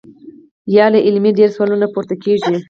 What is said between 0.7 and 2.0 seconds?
يا لا علمۍ ډېر سوالونه